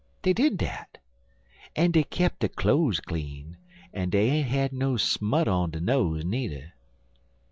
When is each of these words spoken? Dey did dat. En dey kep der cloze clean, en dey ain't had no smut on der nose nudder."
Dey 0.23 0.33
did 0.33 0.57
dat. 0.57 0.97
En 1.75 1.91
dey 1.91 2.03
kep 2.03 2.39
der 2.39 2.47
cloze 2.47 2.99
clean, 3.03 3.57
en 3.93 4.09
dey 4.09 4.31
ain't 4.31 4.49
had 4.49 4.73
no 4.73 4.97
smut 4.97 5.47
on 5.47 5.69
der 5.69 5.79
nose 5.79 6.23
nudder." 6.25 6.73